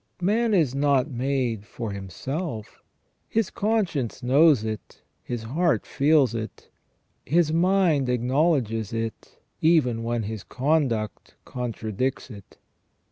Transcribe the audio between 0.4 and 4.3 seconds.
is not made for himself: his conscience